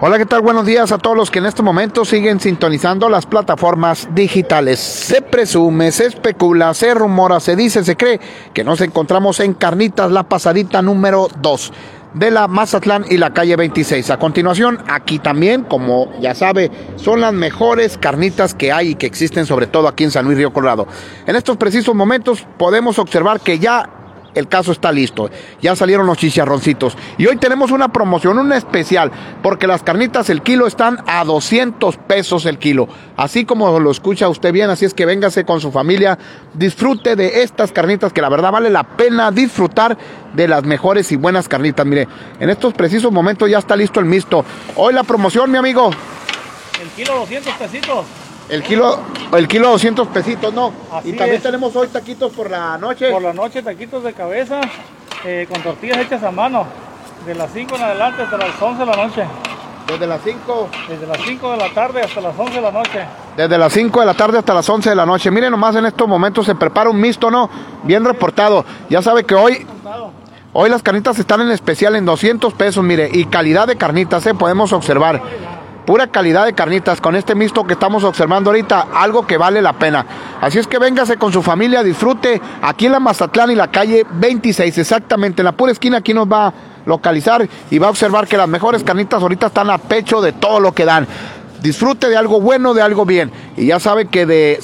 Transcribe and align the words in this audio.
Hola, 0.00 0.18
¿qué 0.18 0.26
tal? 0.26 0.40
Buenos 0.40 0.66
días 0.66 0.90
a 0.90 0.98
todos 0.98 1.16
los 1.16 1.30
que 1.30 1.38
en 1.38 1.46
este 1.46 1.62
momento 1.62 2.04
siguen 2.04 2.40
sintonizando 2.40 3.08
las 3.08 3.26
plataformas 3.26 4.08
digitales. 4.12 4.80
Se 4.80 5.22
presume, 5.22 5.92
se 5.92 6.06
especula, 6.06 6.74
se 6.74 6.94
rumora, 6.94 7.38
se 7.38 7.54
dice, 7.54 7.84
se 7.84 7.96
cree 7.96 8.18
que 8.52 8.64
nos 8.64 8.80
encontramos 8.80 9.38
en 9.38 9.54
Carnitas, 9.54 10.10
la 10.10 10.24
pasadita 10.24 10.82
número 10.82 11.28
2 11.40 11.72
de 12.12 12.32
la 12.32 12.48
Mazatlán 12.48 13.04
y 13.08 13.18
la 13.18 13.32
calle 13.32 13.54
26. 13.54 14.10
A 14.10 14.18
continuación, 14.18 14.80
aquí 14.88 15.20
también, 15.20 15.62
como 15.62 16.10
ya 16.20 16.34
sabe, 16.34 16.72
son 16.96 17.20
las 17.20 17.32
mejores 17.32 17.96
carnitas 17.96 18.52
que 18.52 18.72
hay 18.72 18.90
y 18.90 18.94
que 18.96 19.06
existen, 19.06 19.46
sobre 19.46 19.68
todo 19.68 19.86
aquí 19.86 20.02
en 20.02 20.10
San 20.10 20.24
Luis 20.24 20.36
Río 20.36 20.52
Colorado. 20.52 20.88
En 21.24 21.36
estos 21.36 21.56
precisos 21.56 21.94
momentos 21.94 22.44
podemos 22.58 22.98
observar 22.98 23.38
que 23.38 23.60
ya 23.60 23.88
el 24.34 24.48
caso 24.48 24.72
está 24.72 24.92
listo. 24.92 25.30
Ya 25.60 25.76
salieron 25.76 26.06
los 26.06 26.18
chicharroncitos. 26.18 26.96
Y 27.18 27.26
hoy 27.26 27.36
tenemos 27.36 27.70
una 27.70 27.92
promoción, 27.92 28.38
una 28.38 28.56
especial, 28.56 29.10
porque 29.42 29.66
las 29.66 29.82
carnitas 29.82 30.30
el 30.30 30.42
kilo 30.42 30.66
están 30.66 30.98
a 31.06 31.24
200 31.24 31.96
pesos 31.98 32.46
el 32.46 32.58
kilo. 32.58 32.88
Así 33.16 33.44
como 33.44 33.78
lo 33.80 33.90
escucha 33.90 34.28
usted 34.28 34.52
bien, 34.52 34.70
así 34.70 34.84
es 34.84 34.94
que 34.94 35.06
véngase 35.06 35.44
con 35.44 35.60
su 35.60 35.70
familia, 35.70 36.18
disfrute 36.54 37.16
de 37.16 37.42
estas 37.42 37.72
carnitas 37.72 38.12
que 38.12 38.22
la 38.22 38.28
verdad 38.28 38.52
vale 38.52 38.70
la 38.70 38.84
pena 38.84 39.30
disfrutar 39.30 39.96
de 40.34 40.48
las 40.48 40.64
mejores 40.64 41.12
y 41.12 41.16
buenas 41.16 41.48
carnitas. 41.48 41.86
Mire, 41.86 42.08
en 42.40 42.50
estos 42.50 42.74
precisos 42.74 43.12
momentos 43.12 43.48
ya 43.50 43.58
está 43.58 43.76
listo 43.76 44.00
el 44.00 44.06
misto. 44.06 44.44
Hoy 44.76 44.94
la 44.94 45.04
promoción, 45.04 45.50
mi 45.50 45.58
amigo. 45.58 45.90
El 46.80 46.88
kilo 46.90 47.14
200 47.20 47.52
pesitos. 47.54 48.23
El 48.48 48.62
kilo, 48.62 48.98
el 49.32 49.48
kilo 49.48 49.70
200 49.70 50.08
pesitos, 50.08 50.52
¿no? 50.52 50.72
Así 50.92 51.10
y 51.10 51.12
también 51.12 51.36
es. 51.36 51.42
tenemos 51.42 51.74
hoy 51.76 51.88
taquitos 51.88 52.32
por 52.32 52.50
la 52.50 52.76
noche. 52.76 53.10
Por 53.10 53.22
la 53.22 53.32
noche 53.32 53.62
taquitos 53.62 54.04
de 54.04 54.12
cabeza 54.12 54.60
eh, 55.24 55.46
con 55.50 55.62
tortillas 55.62 55.98
hechas 55.98 56.22
a 56.22 56.30
mano. 56.30 56.66
De 57.26 57.34
las 57.34 57.50
5 57.52 57.76
en 57.76 57.82
adelante 57.82 58.22
hasta 58.22 58.36
las 58.36 58.60
11 58.60 58.80
de 58.80 58.86
la 58.86 58.96
noche. 59.06 59.24
Desde 59.86 60.06
las 60.06 60.20
5 60.22 60.68
Desde 60.88 61.06
las 61.06 61.18
5 61.22 61.52
de 61.52 61.56
la 61.56 61.68
tarde 61.70 62.02
hasta 62.02 62.20
las 62.20 62.38
11 62.38 62.54
de 62.54 62.60
la 62.60 62.70
noche. 62.70 63.04
Desde 63.36 63.58
las 63.58 63.72
5 63.72 64.00
de 64.00 64.06
la 64.06 64.14
tarde 64.14 64.38
hasta 64.38 64.52
las 64.52 64.68
11 64.68 64.90
de 64.90 64.96
la 64.96 65.06
noche. 65.06 65.30
Miren 65.30 65.50
nomás 65.50 65.74
en 65.76 65.86
estos 65.86 66.06
momentos 66.06 66.44
se 66.44 66.54
prepara 66.54 66.90
un 66.90 67.00
mixto, 67.00 67.30
¿no? 67.30 67.48
Bien 67.82 68.04
reportado. 68.04 68.64
Ya 68.90 69.00
sabe 69.00 69.24
que 69.24 69.34
hoy, 69.34 69.66
hoy 70.52 70.68
las 70.68 70.82
carnitas 70.82 71.18
están 71.18 71.40
en 71.40 71.50
especial 71.50 71.96
en 71.96 72.04
200 72.04 72.52
pesos, 72.52 72.84
mire. 72.84 73.08
Y 73.10 73.24
calidad 73.24 73.66
de 73.66 73.76
carnitas, 73.76 74.26
¿eh? 74.26 74.34
Podemos 74.34 74.72
observar. 74.74 75.22
Pura 75.86 76.06
calidad 76.06 76.46
de 76.46 76.54
carnitas 76.54 76.98
con 76.98 77.14
este 77.14 77.34
mixto 77.34 77.66
que 77.66 77.74
estamos 77.74 78.04
observando 78.04 78.48
ahorita. 78.48 78.88
Algo 78.94 79.26
que 79.26 79.36
vale 79.36 79.60
la 79.60 79.74
pena. 79.74 80.06
Así 80.40 80.58
es 80.58 80.66
que 80.66 80.78
véngase 80.78 81.18
con 81.18 81.30
su 81.30 81.42
familia, 81.42 81.82
disfrute. 81.82 82.40
Aquí 82.62 82.86
en 82.86 82.92
la 82.92 83.00
Mazatlán 83.00 83.50
y 83.50 83.54
la 83.54 83.70
calle 83.70 84.06
26, 84.10 84.78
exactamente. 84.78 85.42
En 85.42 85.44
la 85.44 85.52
pura 85.52 85.72
esquina 85.72 85.98
aquí 85.98 86.14
nos 86.14 86.26
va 86.26 86.46
a 86.46 86.54
localizar 86.86 87.46
y 87.70 87.78
va 87.78 87.88
a 87.88 87.90
observar 87.90 88.26
que 88.26 88.38
las 88.38 88.48
mejores 88.48 88.82
carnitas 88.82 89.20
ahorita 89.20 89.48
están 89.48 89.68
a 89.68 89.76
pecho 89.76 90.22
de 90.22 90.32
todo 90.32 90.58
lo 90.58 90.72
que 90.72 90.86
dan. 90.86 91.06
Disfrute 91.60 92.08
de 92.08 92.16
algo 92.16 92.40
bueno, 92.40 92.72
de 92.72 92.80
algo 92.80 93.04
bien. 93.04 93.30
Y 93.58 93.66
ya 93.66 93.78
sabe 93.78 94.06
que 94.06 94.24
de 94.24 94.60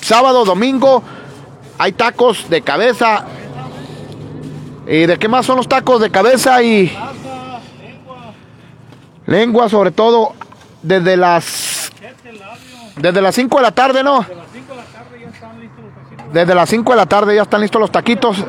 sábado, 0.00 0.44
domingo, 0.44 1.02
hay 1.76 1.90
tacos 1.90 2.48
de 2.48 2.62
cabeza. 2.62 3.24
¿Y 4.86 5.06
de 5.06 5.18
qué 5.18 5.26
más 5.26 5.44
son 5.44 5.56
los 5.56 5.66
tacos 5.66 6.00
de 6.00 6.10
cabeza 6.10 6.62
y 6.62 6.96
lengua 9.26 9.68
sobre 9.68 9.92
todo 9.92 10.34
desde 10.82 11.16
las 11.16 11.92
desde 12.96 13.22
las 13.22 13.34
5 13.34 13.56
de 13.56 13.62
la 13.62 13.72
tarde, 13.72 14.02
¿no? 14.02 14.20
De 14.20 14.34
las 14.34 14.48
5 14.52 14.70
de 14.70 14.76
la 14.76 14.86
tarde 14.86 15.20
ya 15.20 15.30
están 15.30 15.60
listos 15.60 15.84
los 15.84 15.92
taquitos. 15.94 16.32
Desde 16.32 16.54
las 16.54 16.68
5 16.68 16.92
de 16.92 16.96
la 16.96 17.06
tarde 17.06 17.34
ya 17.34 17.42
están 17.42 17.60
listos 17.60 17.80
los 17.80 17.90
taquitos 17.90 18.44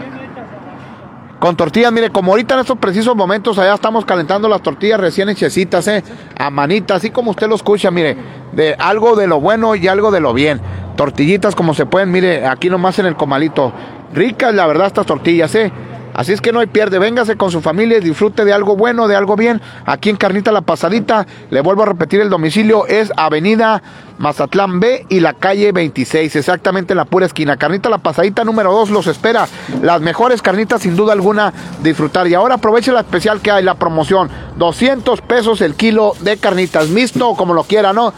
con 1.40 1.56
tortillas. 1.58 1.92
Mire, 1.92 2.10
como 2.10 2.32
ahorita 2.32 2.54
en 2.56 2.62
estos 2.62 2.78
precisos 2.78 3.16
momentos 3.16 3.58
allá 3.58 3.74
estamos 3.74 4.06
calentando 4.06 4.48
las 4.48 4.62
tortillas 4.62 5.00
recién 5.00 5.30
hechecitas, 5.30 5.88
¿eh? 5.88 6.04
A 6.38 6.50
manita, 6.50 6.96
así 6.96 7.10
como 7.10 7.32
usted 7.32 7.48
lo 7.48 7.56
escucha, 7.56 7.92
mire, 7.92 8.18
de 8.54 8.76
algo 8.80 9.16
de 9.16 9.28
lo 9.28 9.40
bueno 9.40 9.76
y 9.76 9.88
algo 9.88 10.12
de 10.12 10.22
lo 10.22 10.34
bien. 10.34 10.62
Tortillitas 10.96 11.56
como 11.56 11.74
se 11.74 11.86
pueden, 11.86 12.12
mire, 12.12 12.48
aquí 12.48 12.70
nomás 12.70 13.00
en 13.00 13.08
el 13.08 13.16
comalito. 13.16 13.74
Ricas, 14.14 14.54
la 14.54 14.68
verdad, 14.68 14.88
estas 14.88 15.06
tortillas, 15.06 15.54
¿eh? 15.56 15.72
Así 16.14 16.32
es 16.32 16.42
que 16.42 16.52
no 16.52 16.60
hay 16.60 16.68
pierde, 16.68 17.00
véngase 17.00 17.36
con 17.38 17.52
su 17.52 17.62
familia 17.62 17.98
y 17.98 18.02
disfrute 18.02 18.46
de 18.46 18.54
algo 18.54 18.76
bueno, 18.76 19.08
de 19.08 19.16
algo 19.16 19.36
bien. 19.36 19.62
Aquí 19.86 20.10
en 20.10 20.16
Carnita 20.16 20.52
La 20.52 20.62
Pasadita, 20.62 21.26
le 21.50 21.62
vuelvo 21.62 21.84
a 21.84 21.88
repetir, 21.88 22.22
el 22.22 22.30
domicilio 22.30 22.86
es 22.86 23.12
Avenida 23.18 23.82
Mazatlán 24.20 24.80
B 24.80 25.06
y 25.10 25.20
la 25.20 25.34
calle 25.34 25.72
26, 25.72 26.36
exactamente 26.36 26.94
en 26.94 26.98
la 26.98 27.06
pura 27.06 27.26
esquina. 27.26 27.58
Carnita 27.58 27.90
La 27.90 27.98
Pasadita 27.98 28.44
número 28.44 28.72
2 28.72 28.92
los 28.92 29.08
espera. 29.08 29.48
Las 29.82 30.02
mejores 30.02 30.42
carnitas 30.42 30.82
sin 30.84 30.96
duda 30.96 31.14
alguna 31.14 31.52
disfrutar. 31.82 32.28
Y 32.28 32.36
ahora 32.36 32.56
aproveche 32.56 32.92
la 32.92 33.02
especial 33.02 33.42
que 33.42 33.52
hay, 33.52 33.64
la 33.64 33.76
promoción. 33.76 34.30
200 34.58 35.22
pesos 35.22 35.62
el 35.62 35.74
kilo 35.76 36.14
de 36.20 36.38
carnitas, 36.38 36.90
mixto 36.90 37.34
como 37.36 37.54
lo 37.54 37.64
quiera, 37.64 37.92
¿no? 37.92 38.14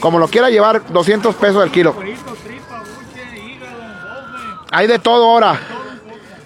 Como 0.00 0.18
lo 0.18 0.28
quiera 0.28 0.50
llevar, 0.50 0.82
200 0.92 1.34
pesos 1.34 1.64
el 1.64 1.70
kilo. 1.70 1.94
Hay 4.70 4.86
de 4.86 4.98
todo 4.98 5.30
ahora. 5.30 5.73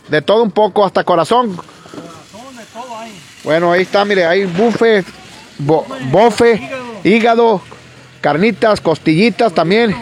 De 0.09 0.23
todo 0.23 0.43
un 0.43 0.51
poco, 0.51 0.85
hasta 0.85 1.05
corazón. 1.05 1.57
corazón, 1.57 2.57
de 2.57 2.65
todo 2.65 2.97
hay. 2.99 3.13
Bueno, 3.45 3.73
ahí 3.73 3.83
está, 3.83 4.05
mire, 4.05 4.25
hay 4.27 4.45
bufe, 4.45 5.05
bo- 5.59 5.87
bofe, 6.11 6.61
hígado, 7.05 7.61
carnitas, 8.21 8.81
costillitas 8.81 9.53
también, 9.53 9.95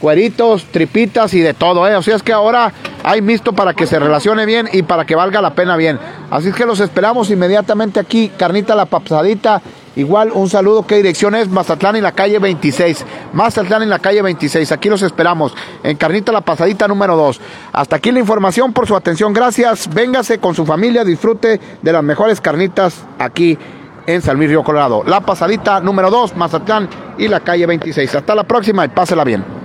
cueritos, 0.00 0.64
tripitas 0.70 1.32
y 1.34 1.40
de 1.40 1.54
todo, 1.54 1.86
¿eh? 1.88 1.96
O 1.96 2.02
sea, 2.02 2.16
es 2.16 2.22
que 2.22 2.32
ahora 2.32 2.72
hay 3.02 3.22
mixto 3.22 3.52
para 3.52 3.74
que 3.74 3.86
se 3.86 3.98
relacione 3.98 4.44
bien 4.46 4.68
y 4.72 4.82
para 4.82 5.04
que 5.04 5.14
valga 5.14 5.40
la 5.40 5.54
pena 5.54 5.76
bien. 5.76 5.98
Así 6.30 6.48
es 6.48 6.54
que 6.54 6.66
los 6.66 6.80
esperamos 6.80 7.30
inmediatamente 7.30 7.98
aquí, 8.00 8.30
Carnita 8.36 8.74
La 8.74 8.86
Pasadita. 8.86 9.62
Igual 9.96 10.30
un 10.32 10.50
saludo, 10.50 10.86
¿qué 10.86 10.96
dirección 10.96 11.34
es? 11.34 11.48
Mazatlán 11.48 11.96
en 11.96 12.02
la 12.02 12.12
calle 12.12 12.38
26. 12.38 13.04
Mazatlán 13.32 13.82
en 13.82 13.88
la 13.88 13.98
calle 13.98 14.20
26. 14.20 14.70
Aquí 14.70 14.90
los 14.90 15.00
esperamos. 15.00 15.54
En 15.82 15.96
Carnita 15.96 16.32
La 16.32 16.42
Pasadita 16.42 16.86
número 16.86 17.16
2. 17.16 17.40
Hasta 17.72 17.96
aquí 17.96 18.12
la 18.12 18.20
información 18.20 18.74
por 18.74 18.86
su 18.86 18.94
atención. 18.94 19.32
Gracias. 19.32 19.88
Véngase 19.92 20.38
con 20.38 20.54
su 20.54 20.66
familia. 20.66 21.02
Disfrute 21.02 21.58
de 21.80 21.92
las 21.92 22.04
mejores 22.04 22.42
carnitas 22.42 23.04
aquí 23.18 23.58
en 24.06 24.20
San 24.20 24.38
Río 24.38 24.62
Colorado. 24.62 25.02
La 25.04 25.22
Pasadita 25.22 25.80
número 25.80 26.10
2, 26.10 26.36
Mazatlán 26.36 26.88
y 27.16 27.28
la 27.28 27.40
calle 27.40 27.64
26. 27.64 28.16
Hasta 28.16 28.34
la 28.34 28.44
próxima 28.44 28.84
y 28.84 28.88
pásela 28.88 29.24
bien. 29.24 29.55